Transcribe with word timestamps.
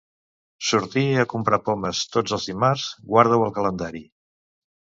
Sortir 0.69 1.03
a 1.23 1.25
comprar 1.33 1.59
pomes 1.67 2.01
tots 2.17 2.35
els 2.39 2.49
dimarts, 2.53 2.89
guarda-ho 3.15 3.47
al 3.51 3.57
calendari. 3.61 4.05